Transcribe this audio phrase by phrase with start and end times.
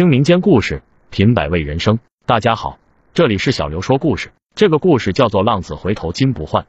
[0.00, 0.80] 听民间故事，
[1.10, 1.98] 品百味人生。
[2.24, 2.78] 大家好，
[3.12, 4.32] 这里是小刘说故事。
[4.54, 6.62] 这个故事叫做《浪子回头金不换》。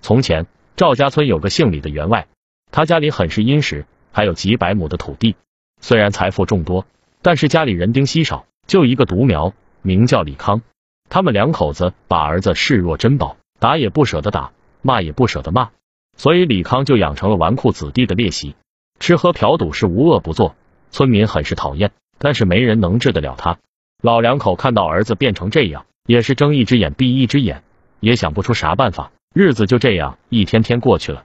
[0.00, 0.46] 从前，
[0.76, 2.28] 赵家村有个姓李的员外，
[2.70, 5.34] 他家里很是殷实，还有几百亩的土地。
[5.80, 6.86] 虽然财富众多，
[7.20, 10.62] 但是家里人丁稀少，就一个独苗，名叫李康。
[11.08, 14.52] 他们两口子把儿子视若珍宝，打也不舍得打，
[14.82, 15.70] 骂也不舍得骂，
[16.16, 18.54] 所以李康就养成了纨绔子弟的劣习，
[19.00, 20.54] 吃喝嫖赌是无恶不作。
[20.92, 23.58] 村民很是讨厌，但是没人能治得了他。
[24.02, 27.62] 老两口看到儿子变成这样，也是睁一只眼闭一只眼，
[28.00, 29.10] 也想不出啥办法。
[29.34, 31.24] 日子就这样一天天过去了。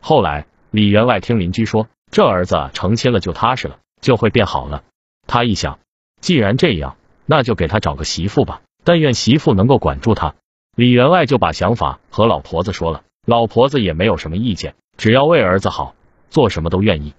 [0.00, 4.82] 后来李员外听邻居说，这儿子成亲了就踏实了，就会变好了。
[5.26, 5.78] 他一想，
[6.20, 6.96] 既然这样，
[7.26, 10.34] 那就给他找个媳妇吧，但愿媳妇能够管住他。
[10.74, 15.94] 李员外就把想法和老婆子说了，老婆子也没有什么意见，只要为儿子好，
[16.30, 17.14] 做什么都愿意。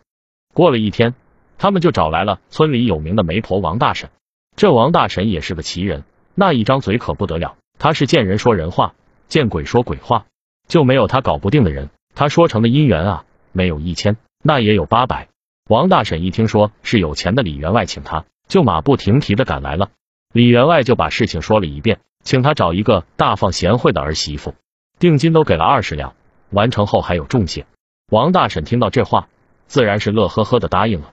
[0.54, 1.14] 过了一天。
[1.58, 4.10] 他们就找来了村里有名的媒婆王大婶。
[4.56, 7.58] 这王大婶也是个奇人，那一张嘴可不得了。
[7.80, 8.96] 他是见人说人话，
[9.28, 10.26] 见鬼说鬼话，
[10.68, 11.90] 就没有他搞不定的人。
[12.16, 15.28] 他说成的姻缘啊，没有一千，那也有八百。
[15.70, 19.90] 王大婶一听说是有钱的李员外请他，就马不停蹄的赶来了。
[20.34, 24.56] 李员外就把事情说了一遍，请他找一个大方贤惠的儿媳妇，
[24.98, 26.16] 定金都给了二十两，
[26.50, 27.66] 完成后还有重谢。
[28.10, 29.28] 王大婶听到这话，
[29.68, 31.12] 自然是乐呵呵的答应了。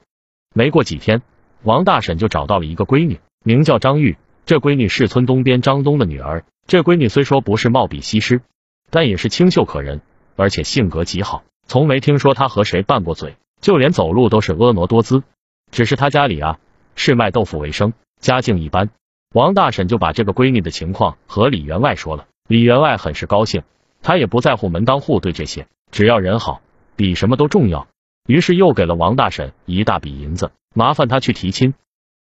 [0.56, 1.20] 没过几天，
[1.64, 4.16] 王大婶就找到了一个闺女，名叫张玉。
[4.46, 6.44] 这闺女是村东边张东的女儿。
[6.68, 8.40] 这闺女虽说不是貌比西施，
[8.88, 10.00] 但也是清秀可人，
[10.36, 11.42] 而且性格极好。
[11.66, 15.24] 从没听说她和谁拌过嘴，就连走路都是婀娜多姿。
[15.72, 16.60] 只是她家里啊，
[16.94, 18.90] 是卖豆腐为生，家境一般。
[19.32, 22.28] 王大婶就把这个闺女的情况和李员外说了。
[22.46, 23.64] 李员外很是高兴，
[24.02, 26.60] 他也不在乎门当户对这些，只要人好，
[26.94, 27.88] 比什么都重要。
[28.26, 31.74] 于是又给了王大婶一大笔银子，麻烦他去提亲。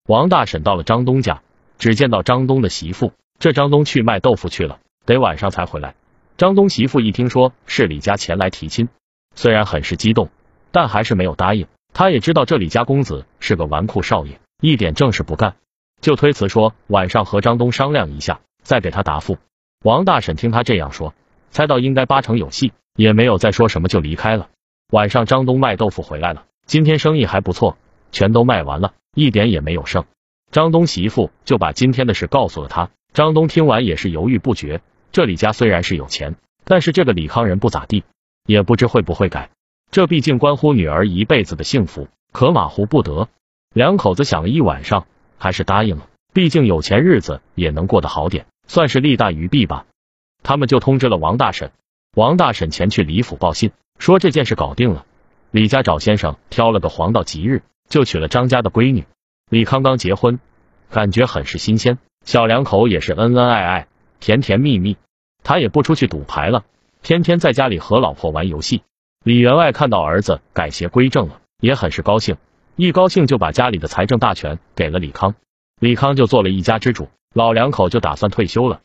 [0.07, 1.43] 王大婶到了张东家，
[1.77, 3.13] 只见到张东的媳妇。
[3.41, 5.95] 这张东去卖豆腐去了，得晚上才回来。
[6.37, 8.89] 张东媳妇一听说是李家前来提亲，
[9.35, 10.31] 虽然很是激动，
[10.71, 11.67] 但还是没有答应。
[11.93, 15.57] 他也知道这李家公子是个纨绔少爷，一点正事不干，
[16.01, 19.39] 就推辞说晚上和张东商量一下，再给他答复。
[19.85, 21.13] 王大婶听他这样说，
[21.51, 24.49] 猜到应该八成有戏，也没有再说什么，就离开了。
[24.91, 26.47] 晚上，张东卖豆腐回来了。
[26.65, 27.77] 今天生意还不错，
[28.11, 30.07] 全都卖完了，一点也没有剩。
[30.51, 32.89] 张东媳妇就把今天的事告诉了他。
[33.13, 34.81] 张东听完也是犹豫不决。
[35.13, 38.03] 这李家虽然是有钱，但是这个李康人不咋地，
[38.47, 39.51] 也不知会不会改。
[39.91, 43.29] 这毕竟关乎女儿一辈子的幸福，可马虎不得。
[43.75, 45.07] 两口子想了一晚上，
[45.37, 46.09] 还是答应了。
[46.33, 49.85] 毕竟有钱，日子也能过得好点，算是利大于弊吧。
[50.43, 51.73] 他们就通知了王大婶，
[52.19, 53.71] 王大婶前去李府报信。
[54.01, 55.07] 说这件事搞定了，
[55.53, 59.05] 李家找先生挑了个黄道吉日，就娶了张家的闺女。
[59.49, 60.41] 李康刚结婚，
[60.91, 63.87] 感觉很是新鲜，小两口也是恩恩爱爱，
[64.19, 64.97] 甜甜蜜蜜。
[65.45, 66.65] 他也不出去赌牌了，
[67.03, 68.83] 天天在家里和老婆玩游戏。
[69.23, 72.37] 李员外看到儿子改邪归正了，也很是高兴，
[72.75, 75.37] 一高兴就把家里的财政大权给了李康，
[75.79, 78.81] 李康就做了一家之主，老两口就打算退休了。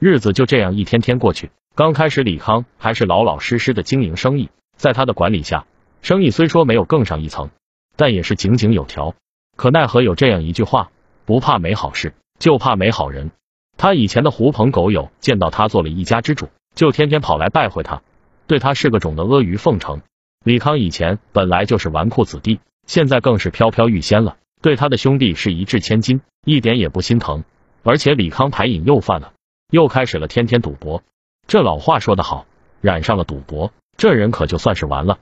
[0.00, 1.50] 日子就这样一天天过去。
[1.80, 5.64] 刚开始，李康还是老老实实的经营生意，在他的管理下，
[6.02, 7.48] 生意虽说没有更上一层，
[7.96, 9.14] 但也是井井有条。
[9.56, 10.90] 可奈何有这样一句话：
[11.24, 13.30] 不怕没好事，就怕没好人。
[13.78, 18.02] 他以前的狐朋狗友见到他做了一家之主，就天天跑来拜会他，
[18.46, 20.02] 对他是个种的阿谀奉承。
[20.44, 27.42] 李康以前本来就是纨绔子弟，现在更是飘飘欲仙了，对他的兄弟是一掷千金，一点也不心疼。
[27.82, 29.32] 而且李康牌瘾又犯了，
[29.70, 31.02] 又开始了天天赌博。
[31.46, 32.46] 这老话说得好，
[32.80, 35.18] 染上了赌博，这人可就算是完了。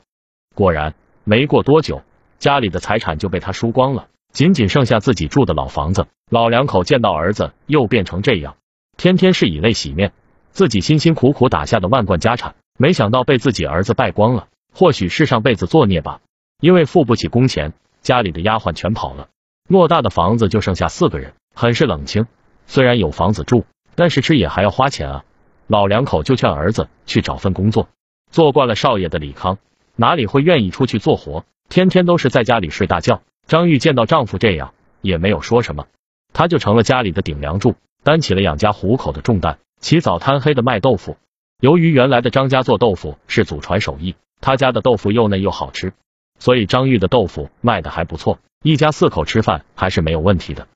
[0.55, 2.03] 果然，没过多久，
[2.39, 6.07] 家里的财产就被他输光了，仅仅剩下自己住的老房子。
[6.31, 8.57] 老两口见到儿子又变成这样，
[8.97, 10.13] 天天是以泪洗面，
[10.51, 14.49] 自己辛辛苦苦打下的万贯家产，没想到被自己儿子败光了。
[14.75, 16.21] 或许是上辈子作孽吧，
[16.61, 19.29] 因为付不起工钱，家里的丫鬟全跑了，
[19.69, 22.27] 偌大的房子就剩下四个人，很是冷清。
[22.67, 23.65] 虽然有房子住，
[23.95, 25.25] 但是吃也还要花钱啊。
[25.69, 27.89] 老两口就劝儿子去找份工作，
[28.31, 29.59] 做惯了少爷的李康
[29.95, 33.23] 哪里会愿意出去做活，天天都是在家里睡大觉。
[33.47, 34.73] 张玉见到丈夫这样，
[35.03, 35.87] 也没有说什么，
[36.33, 41.17] 她就成了家里的顶梁柱，担起了养家糊口的重担，起早贪黑的卖豆腐。
[41.61, 45.93] 由于原来的张家做豆腐是祖传手艺，他家的豆腐又嫩又好吃，
[46.39, 50.67] 所以张玉的豆腐卖的还不错，一家四口吃饭还是没有问题的。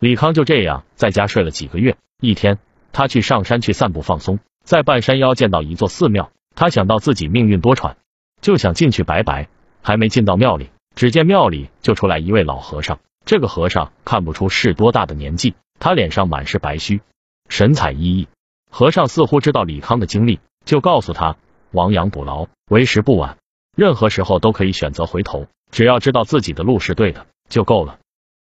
[0.00, 2.58] 李康就这样在家睡了几个月，一天。
[2.94, 7.96] 他去上山去散步放松，在半山腰见到一座寺庙，他想到自己命运多舛，
[8.40, 9.48] 就想进去拜拜。
[9.82, 17.02] 还没进到庙里，只见庙里就出来一位老和尚，这个和尚看不出是多大的年纪，他脸上满是白须，
[17.50, 18.26] 神采奕奕。
[18.70, 21.36] 和尚似乎知道李康的经历，就告诉他：
[21.72, 23.36] 亡羊补牢，为时不晚。
[23.76, 27.98] 任何时候都可以选择回头，只要知道自己的路是对的就够了。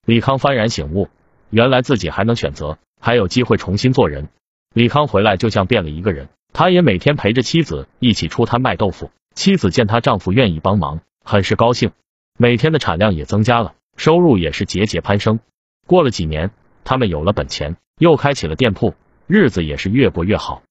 [0.05, 1.09] 李康幡然醒悟，
[1.51, 4.29] 原来自己还能选择，还有机会重新做人。
[4.75, 9.11] 李康回来就像变了一个人，他也每天陪着妻子一起出摊卖豆腐。
[9.35, 11.93] 妻子见她丈夫愿意帮忙，很是高兴，
[12.37, 15.41] 每天的产量也增加了，收入也是节节攀升。
[15.87, 16.51] 过了几年，
[16.85, 18.95] 他们有了本钱，又开起了店铺，
[19.27, 20.63] 日子也是越过越好。